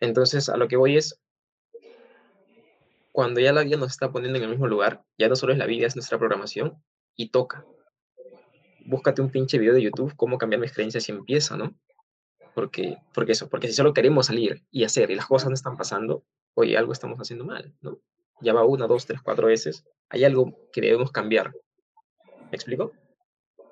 [0.00, 1.18] entonces, a lo que voy es,
[3.14, 5.58] cuando ya la vida nos está poniendo en el mismo lugar, ya no solo es
[5.60, 6.82] la vida, es nuestra programación,
[7.14, 7.64] y toca.
[8.84, 11.78] Búscate un pinche video de YouTube, cómo cambiar mis creencias y empieza, ¿no?
[12.56, 15.76] Porque, porque eso, porque si solo queremos salir y hacer y las cosas no están
[15.76, 16.24] pasando,
[16.54, 18.00] oye, algo estamos haciendo mal, ¿no?
[18.40, 21.52] Ya va una, dos, tres, cuatro veces, hay algo que debemos cambiar.
[22.50, 22.90] ¿Me explico?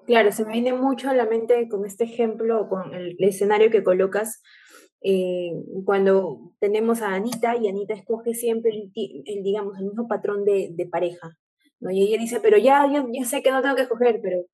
[0.07, 3.83] Claro, se me viene mucho a la mente con este ejemplo, con el, escenario que
[3.83, 4.41] colocas,
[5.05, 5.53] eh,
[5.85, 10.87] cuando tenemos a Anita y Anita escoge siempre el, digamos, el mismo patrón de, de,
[10.87, 11.37] pareja.
[11.81, 11.91] ¿no?
[11.91, 14.45] Y ella dice, pero ya, ya sé que no tengo que escoger, pero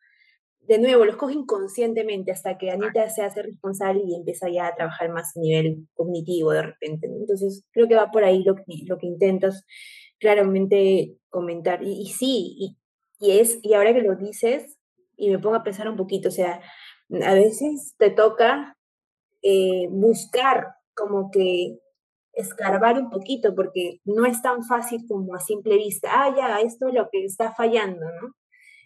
[0.69, 4.75] de nuevo, lo escoge inconscientemente hasta que Anita se hace responsable y empieza ya a
[4.75, 7.07] trabajar más a nivel cognitivo de repente.
[7.07, 9.65] Entonces, creo que va por ahí lo que, lo que intentas
[10.19, 11.83] claramente comentar.
[11.83, 12.77] Y, y sí, y,
[13.19, 14.79] y, es, y ahora que lo dices,
[15.17, 16.61] y me pongo a pensar un poquito, o sea,
[17.25, 18.78] a veces te toca
[19.51, 21.79] eh, buscar como que
[22.35, 26.89] escarbar un poquito, porque no es tan fácil como a simple vista, ah, ya, esto
[26.89, 28.35] es lo que está fallando, ¿no?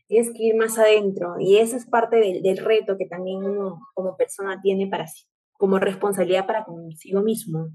[0.06, 3.80] Tienes que ir más adentro, y eso es parte del, del reto que también uno
[3.94, 7.70] como persona tiene para sí, como responsabilidad para consigo mismo.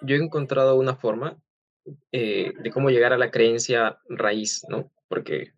[0.00, 1.38] Yo he encontrado una forma
[2.12, 4.90] eh, de cómo llegar a la creencia raíz, ¿no?
[5.08, 5.52] Porque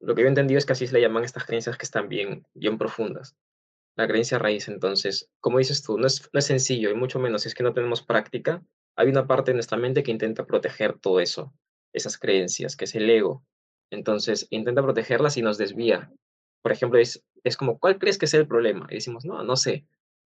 [0.00, 2.08] lo que yo he entendido es que así se le llaman estas creencias que están
[2.08, 3.34] bien, bien profundas.
[3.96, 7.42] La creencia raíz, entonces, como dices tú, no es, no es sencillo y mucho menos
[7.42, 8.62] si es que no tenemos práctica.
[8.94, 11.54] Hay una parte de nuestra mente que intenta proteger todo eso,
[11.94, 13.42] esas creencias, que es el ego.
[13.90, 16.12] Entonces, intenta protegerlas y nos desvía.
[16.62, 18.86] Por ejemplo, es, es como, ¿cuál crees que es el problema?
[18.90, 19.86] Y decimos, no, no sé.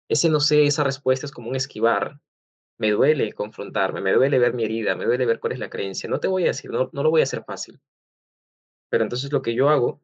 [0.08, 2.22] Ese no sé, esa respuesta es como un esquivar.
[2.78, 6.10] Me duele confrontarme, me duele ver mi herida, me duele ver cuál es la creencia.
[6.10, 7.82] No te voy a decir, no, no lo voy a hacer fácil.
[8.90, 10.02] Pero entonces lo que yo hago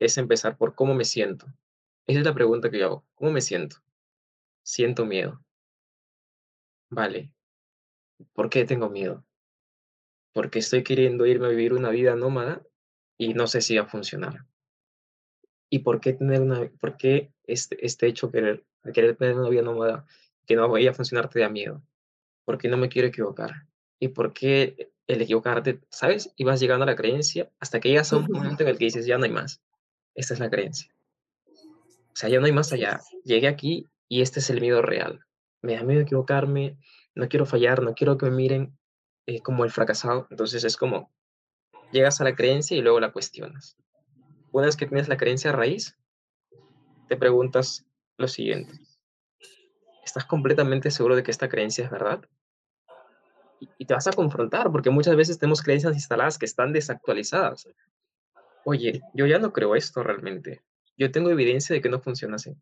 [0.00, 1.46] es empezar por cómo me siento.
[2.10, 3.06] Esa es la pregunta que yo hago.
[3.14, 3.76] ¿Cómo me siento?
[4.64, 5.40] Siento miedo.
[6.88, 7.32] Vale.
[8.32, 9.24] ¿Por qué tengo miedo?
[10.32, 12.66] Porque estoy queriendo irme a vivir una vida nómada
[13.16, 14.44] y no sé si va a funcionar.
[15.68, 19.62] ¿Y por qué tener una, por qué este, este hecho querer, querer tener una vida
[19.62, 20.04] nómada
[20.46, 21.80] que no vaya a funcionar te da miedo?
[22.44, 23.68] Porque no me quiero equivocar.
[24.00, 26.32] ¿Y por qué el equivocarte, ¿sabes?
[26.34, 28.86] Y vas llegando a la creencia hasta que llegas a un momento en el que
[28.86, 29.62] dices, ya no hay más.
[30.16, 30.92] Esta es la creencia.
[32.20, 33.00] Sea, ya no hay más allá.
[33.24, 35.24] Llegué aquí y este es el miedo real.
[35.62, 36.76] Me da miedo equivocarme,
[37.14, 38.78] no quiero fallar, no quiero que me miren
[39.24, 40.26] eh, como el fracasado.
[40.28, 41.10] Entonces es como,
[41.92, 43.78] llegas a la creencia y luego la cuestionas.
[44.52, 45.96] Una vez que tienes la creencia raíz,
[47.08, 47.86] te preguntas
[48.18, 48.78] lo siguiente.
[50.04, 52.20] ¿Estás completamente seguro de que esta creencia es verdad?
[53.76, 57.68] y te vas a confrontar, porque muchas veces tenemos creencias instaladas que están desactualizadas.
[58.64, 60.62] Oye, yo ya no creo esto realmente.
[60.96, 62.54] Yo tengo evidencia de que no funciona así.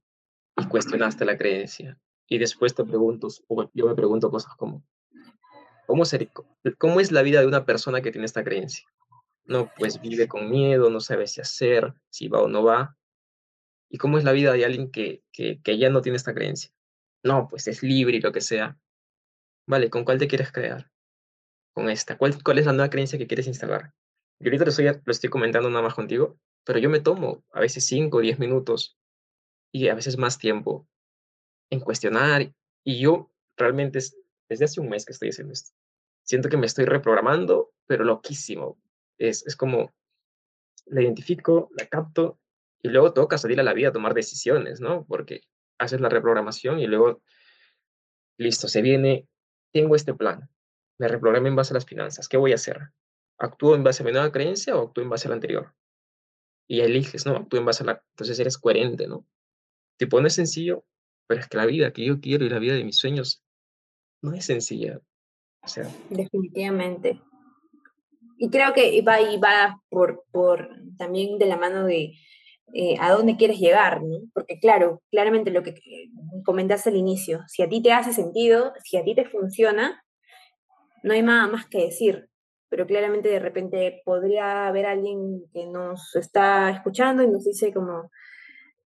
[0.57, 1.99] Y cuestionaste la creencia.
[2.27, 4.85] Y después te pregunto, o yo me pregunto cosas como,
[5.87, 6.31] ¿cómo, ser,
[6.77, 8.87] ¿cómo es la vida de una persona que tiene esta creencia?
[9.45, 12.97] No, pues vive con miedo, no sabe si hacer, si va o no va.
[13.89, 16.71] ¿Y cómo es la vida de alguien que, que, que ya no tiene esta creencia?
[17.23, 18.79] No, pues es libre y lo que sea.
[19.67, 20.91] Vale, ¿con cuál te quieres crear?
[21.73, 22.19] Con esta.
[22.19, 23.95] ¿Cuál, cuál es la nueva creencia que quieres instalar?
[24.41, 27.61] Yo ahorita lo estoy, lo estoy comentando nada más contigo, pero yo me tomo a
[27.61, 28.99] veces 5 o 10 minutos
[29.73, 30.87] y a veces más tiempo
[31.71, 32.53] en cuestionar.
[32.85, 34.19] Y yo realmente es,
[34.51, 35.75] desde hace un mes que estoy haciendo esto.
[36.25, 38.79] Siento que me estoy reprogramando, pero loquísimo.
[39.17, 39.95] Es, es como
[40.85, 42.39] la identifico, la capto
[42.83, 45.07] y luego toca salir a la vida a tomar decisiones, ¿no?
[45.07, 45.41] Porque
[45.79, 47.23] haces la reprogramación y luego,
[48.37, 49.27] listo, se viene
[49.73, 50.51] tengo este plan,
[50.99, 52.91] me reprogramé en base a las finanzas, ¿qué voy a hacer?
[53.39, 55.75] ¿Actúo en base a mi nueva creencia o actúo en base a la anterior?
[56.69, 57.37] Y eliges, ¿no?
[57.37, 58.05] Actúo en base a la...
[58.11, 59.27] Entonces eres coherente, ¿no?
[59.97, 60.85] Te pones sencillo,
[61.27, 63.43] pero es que la vida que yo quiero y la vida de mis sueños
[64.23, 65.01] no es sencilla.
[66.11, 67.21] Definitivamente.
[68.39, 72.15] Y creo que va y va por, por también de la mano de
[72.73, 74.19] eh, a dónde quieres llegar, ¿no?
[74.35, 75.75] Porque claro, claramente lo que
[76.45, 80.05] comentaste al inicio, si a ti te hace sentido, si a ti te funciona,
[81.03, 82.28] no hay nada más que decir,
[82.69, 88.11] pero claramente de repente podría haber alguien que nos está escuchando y nos dice como,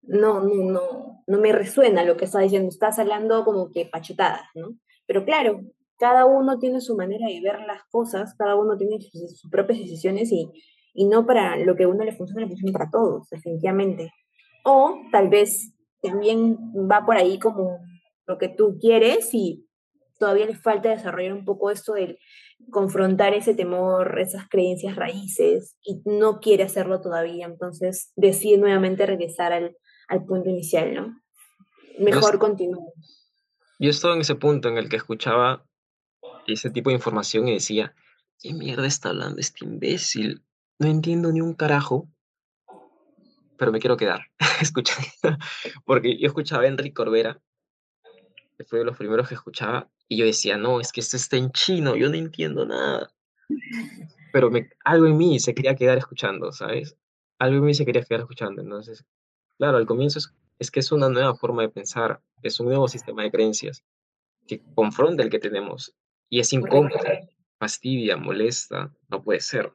[0.02, 4.46] no, no, no, no me resuena lo que está diciendo, estás hablando como que pachetadas,
[4.54, 4.76] ¿no?
[5.06, 5.60] Pero claro,
[5.98, 10.32] cada uno tiene su manera de ver las cosas, cada uno tiene sus, propias decisiones
[10.32, 10.50] y,
[10.94, 14.12] y, no para lo que a uno le funciona, le funciona para todos, definitivamente.
[14.64, 16.56] O tal vez también
[16.90, 17.78] va por ahí como
[18.26, 19.66] lo que tú quieres y
[20.18, 22.18] todavía le falta desarrollar un poco esto del
[22.70, 29.52] confrontar ese temor, esas creencias raíces y no quiere hacerlo todavía, entonces decide nuevamente regresar
[29.52, 29.76] al,
[30.08, 31.22] al punto inicial, ¿no?
[31.98, 32.88] Mejor continuar.
[33.78, 35.66] Yo estaba en ese punto en el que escuchaba
[36.46, 37.94] ese tipo de información y decía,
[38.40, 40.44] ¿qué mierda está hablando este imbécil?
[40.78, 42.08] No entiendo ni un carajo,
[43.56, 44.26] pero me quiero quedar
[44.60, 45.08] escuchando,
[45.84, 47.40] porque yo escuchaba a Enrique Corbera,
[48.56, 51.38] que fue de los primeros que escuchaba, y yo decía, no, es que esto está
[51.38, 53.10] en chino, yo no entiendo nada.
[54.32, 56.96] Pero me, algo en mí se quería quedar escuchando, ¿sabes?
[57.38, 58.60] Algo en mí se quería quedar escuchando.
[58.60, 59.06] Entonces,
[59.56, 62.88] claro, al comienzo es, es que es una nueva forma de pensar, es un nuevo
[62.88, 63.84] sistema de creencias
[64.46, 65.94] que confronta el que tenemos.
[66.28, 66.98] Y es incómodo,
[67.58, 69.72] fastidia, molesta, no puede ser.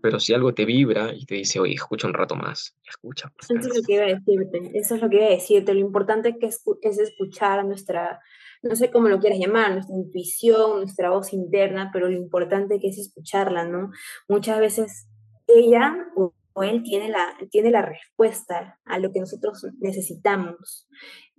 [0.00, 3.32] Pero si algo te vibra y te dice, oye, escucha un rato más, escucha.
[3.40, 5.74] Eso es lo que iba a decirte, eso es lo que iba a decirte.
[5.74, 8.20] Lo importante que es, es escuchar a nuestra,
[8.62, 12.98] no sé cómo lo quieras llamar, nuestra intuición, nuestra voz interna, pero lo importante es
[12.98, 13.90] escucharla, ¿no?
[14.28, 15.08] Muchas veces
[15.46, 20.88] ella o él tiene la, tiene la respuesta a lo que nosotros necesitamos,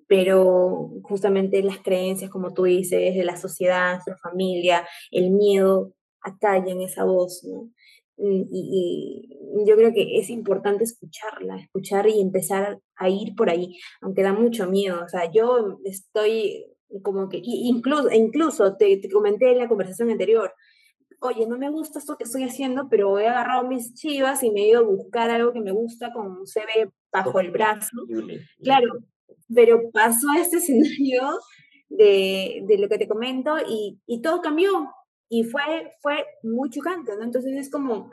[0.07, 6.81] pero justamente las creencias, como tú dices, de la sociedad, la familia, el miedo, acallan
[6.81, 7.69] esa voz, ¿no?
[8.17, 14.23] Y, yo creo que es importante escucharla, escuchar y empezar a ir por ahí, aunque
[14.23, 15.03] da mucho miedo.
[15.03, 16.65] O sea, yo estoy
[17.03, 20.53] como que, incluso, incluso te, te comenté en la conversación anterior,
[21.21, 24.61] oye, no me gusta esto que estoy haciendo, pero he agarrado mis chivas y me
[24.61, 27.97] he ido a buscar algo que me gusta con un CV bajo el brazo.
[28.63, 28.99] Claro,
[29.53, 31.21] pero pasó este escenario
[31.89, 34.89] de, de, lo que te comento y, y, todo cambió
[35.27, 37.23] y fue, fue muy chocante, ¿no?
[37.23, 38.11] Entonces es como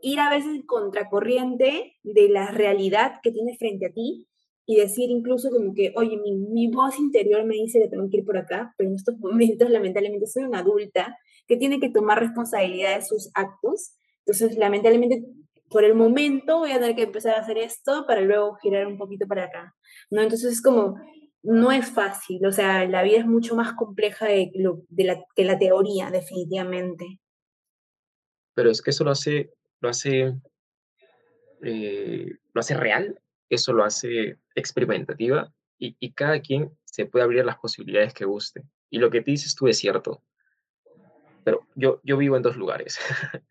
[0.00, 4.27] ir a veces contracorriente de la realidad que tienes frente a ti
[4.70, 8.18] y decir incluso como que, oye, mi, mi, voz interior me dice que tengo que
[8.18, 12.20] ir por acá, pero en estos momentos lamentablemente soy una adulta que tiene que tomar
[12.20, 15.24] responsabilidad de sus actos, entonces lamentablemente
[15.70, 18.98] por el momento voy a tener que empezar a hacer esto para luego girar un
[18.98, 19.74] poquito para acá,
[20.10, 20.20] ¿no?
[20.20, 20.96] Entonces es como,
[21.42, 25.24] no es fácil, o sea, la vida es mucho más compleja de, lo, de la,
[25.34, 27.20] que la teoría, definitivamente.
[28.52, 29.50] Pero es que eso lo hace,
[29.80, 30.34] lo hace,
[31.62, 37.58] eh, lo hace real, eso lo hace experimentativa y, cada quien se puede abrir las
[37.58, 38.64] posibilidades que guste.
[38.90, 40.22] Y lo que dices tú es cierto.
[41.44, 42.98] Pero yo, yo vivo en dos lugares.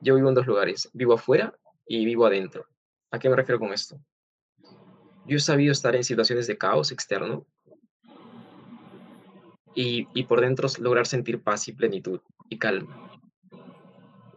[0.00, 0.88] yo vivo en dos lugares.
[0.94, 2.66] Vivo afuera y vivo adentro.
[3.10, 4.00] ¿A qué me refiero con esto?
[5.26, 7.46] Yo he sabido estar en situaciones de caos externo
[9.74, 13.10] y, y por dentro lograr sentir paz y plenitud y calma.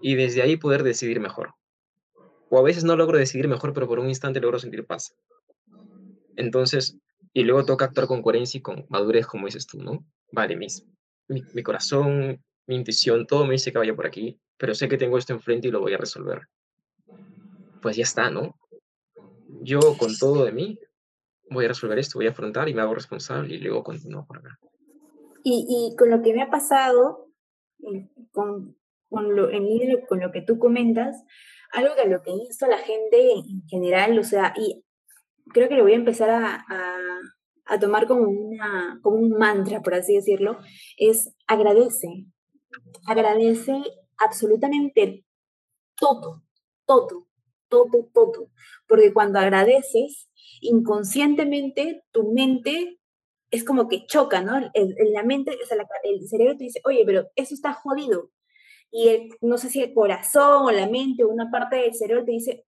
[0.02, 1.57] Y desde ahí poder decidir mejor.
[2.50, 5.16] O a veces no logro decidir mejor, pero por un instante logro sentir paz.
[6.36, 6.98] Entonces,
[7.34, 10.06] y luego toca actuar con coherencia y con madurez, como dices tú, ¿no?
[10.32, 10.86] Vale, mis,
[11.28, 14.98] mi, mi corazón, mi intuición, todo me dice que vaya por aquí, pero sé que
[14.98, 16.42] tengo esto enfrente y lo voy a resolver.
[17.82, 18.56] Pues ya está, ¿no?
[19.62, 20.80] yo con todo de mí
[21.50, 24.40] voy a resolver esto, voy a afrontar y me hago responsable y luego continúo por
[24.40, 24.60] acá.
[25.44, 27.30] Y, y con lo que me ha pasado,
[28.32, 28.76] con,
[29.10, 31.24] con lo, en línea con lo que tú comentas,
[31.72, 34.84] algo que lo que hizo la gente en general, o sea, y
[35.54, 36.66] creo que lo voy a empezar a,
[37.66, 40.60] a, tomar como, una, como un mantra, por así decirlo,
[40.98, 42.26] es agradece,
[43.06, 43.82] agradece
[44.18, 45.26] absolutamente
[45.96, 46.44] todo,
[46.86, 47.28] todo,
[47.68, 48.50] todo, todo.
[48.88, 50.30] Porque cuando agradeces,
[50.62, 53.00] inconscientemente tu mente
[53.52, 54.60] es como que choca, ¿no?
[55.14, 58.32] La mente, o sea, el cerebro te dice, oye, pero eso está jodido.
[58.92, 62.26] Y el, no sé si el corazón o la mente o una parte del cerebro
[62.26, 62.66] te dice,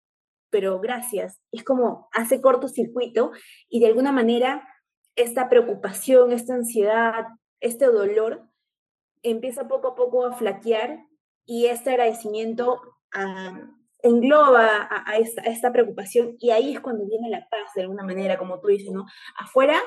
[0.49, 1.39] pero gracias.
[1.51, 3.31] Es como hace cortocircuito
[3.69, 4.67] y de alguna manera
[5.15, 7.25] esta preocupación, esta ansiedad,
[7.59, 8.43] este dolor
[9.21, 11.05] empieza poco a poco a flaquear
[11.45, 13.69] y este agradecimiento a,
[14.01, 18.59] engloba a, esta, preocupación y ahí es cuando viene la paz de alguna manera, como
[18.59, 19.05] tú dices, ¿no?
[19.37, 19.77] Afuera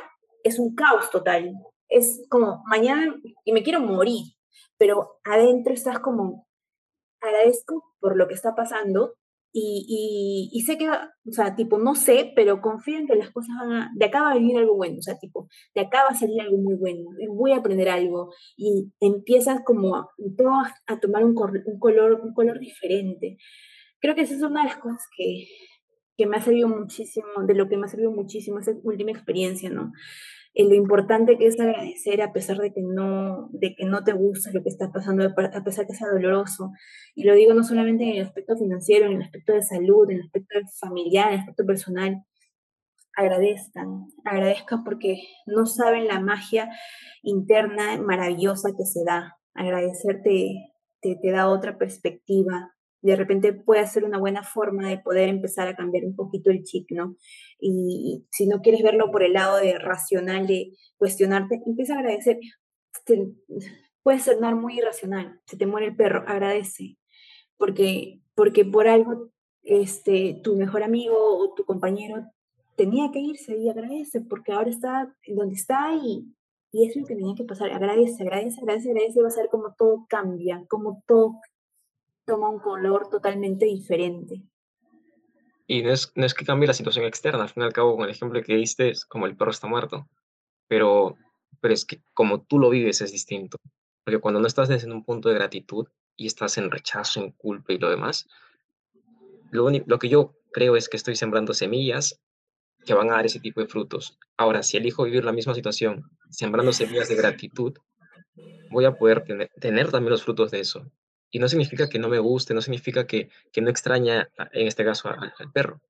[0.45, 1.53] es un caos total,
[1.89, 3.15] es como mañana
[3.45, 4.35] y me quiero morir,
[4.79, 6.47] pero adentro estás como
[7.21, 9.15] agradezco por lo que está pasando
[9.55, 13.55] y, y, sé que, o sea, tipo, no sé, pero confío en que las cosas
[13.61, 16.09] van a, de acá va a venir algo bueno, o sea, tipo, de acá va
[16.09, 20.53] a salir algo muy bueno, voy a aprender algo y empiezas como todo
[20.87, 21.37] a, tomar un,
[21.67, 23.37] un, color, un color diferente
[24.03, 25.47] creo que esa es una de las cosas que,
[26.17, 29.71] que me ha servido muchísimo, de lo que me ha servido muchísimo esa última experiencia,
[29.71, 29.93] ¿no?
[30.55, 34.13] Eh, lo importante que es agradecer a pesar de que no, de que no te
[34.13, 36.73] gusta lo que está pasando, a pesar que sea doloroso.
[37.15, 40.19] Y lo digo no solamente en el aspecto financiero, en el aspecto de salud, en
[40.19, 42.25] el aspecto familiar, en el aspecto personal.
[43.17, 46.71] Agradezcan, agradezcan porque no saben la magia
[47.23, 49.37] interna maravillosa que se da.
[49.55, 52.73] Agradecerte te, te da otra perspectiva,
[53.03, 56.63] de repente puede ser una buena forma de poder empezar a cambiar un poquito el
[56.63, 57.17] chip, ¿no?
[57.61, 62.39] Y, si no quieres verlo por el lado de racional, de cuestionarte, empieza a agradecer.
[64.03, 66.97] puede sonar muy irracional, se te muere el perro, agradece,
[67.57, 69.31] porque, porque por algo
[69.63, 72.25] este, tu mejor amigo o tu compañero
[72.77, 76.35] tenía que irse y agradece, porque ahora está donde está y,
[76.73, 77.71] y es lo que tenía que pasar.
[77.71, 81.41] Agradece, agradece, agradece, agradece, y va a ser como todo cambia, como todo
[82.25, 84.43] toma un color totalmente diferente.
[85.67, 87.97] Y no es, no es que cambie la situación externa, al fin y al cabo,
[87.97, 90.09] con el ejemplo que diste, es como el perro está muerto,
[90.69, 91.17] pero,
[91.61, 93.59] pero es que como tú lo vives es distinto,
[94.05, 97.73] porque cuando no estás desde un punto de gratitud y estás en rechazo, en culpa
[97.73, 98.29] y lo demás,
[99.51, 102.21] lo, único, lo que yo creo es que estoy sembrando semillas
[102.85, 104.19] que van a dar ese tipo de frutos.
[104.37, 107.75] Ahora, si elijo vivir la misma situación, sembrando semillas de gratitud,
[108.71, 110.91] voy a poder tener, tener también los frutos de eso.
[111.33, 114.85] Y no significa que no me guste, no significa que, que no extraña, en este
[114.85, 115.81] caso, al, perro.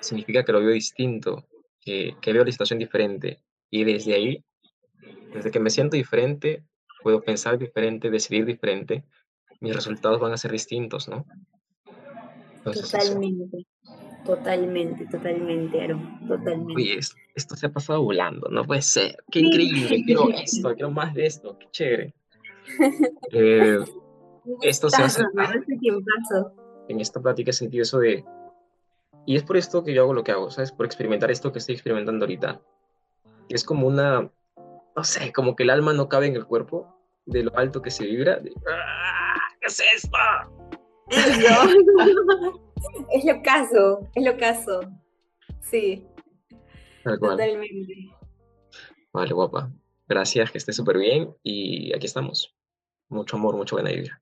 [0.00, 1.46] Significa que lo veo distinto,
[1.80, 3.38] que, que veo la situación diferente.
[3.70, 4.44] Y desde ahí,
[5.32, 6.64] desde que me siento diferente,
[7.02, 9.04] puedo pensar diferente, decidir diferente,
[9.60, 11.24] mis resultados van a ser distintos, ¿no?
[12.64, 13.66] totalmente,
[14.24, 16.74] totalmente, totalmente, Aaron, totalmente.
[16.74, 16.98] Oye,
[17.34, 19.16] esto, se ha pasado volando, no puede ser.
[19.30, 22.14] Qué increíble, quiero esto, quiero más de esto, qué chévere.
[23.32, 23.78] Eh,
[24.62, 25.22] esto se hace.
[26.88, 28.24] En esta plática he sentido eso de.
[29.24, 30.72] Y es por esto que yo hago lo que hago, ¿sabes?
[30.72, 32.60] Por experimentar esto que estoy experimentando ahorita.
[33.48, 34.30] Es como una.
[34.96, 36.92] No sé, como que el alma no cabe en el cuerpo
[37.24, 38.42] de lo alto que se vibra.
[38.68, 39.36] ¡Ah!
[39.60, 40.18] ¿Qué es esto?
[43.12, 44.80] es lo caso, es lo caso.
[45.60, 46.06] Sí.
[47.04, 48.10] Totalmente.
[49.12, 49.70] Vale, guapa.
[50.08, 52.54] Gracias, que esté súper bien y aquí estamos.
[53.08, 54.20] Mucho amor, mucho buena vibra.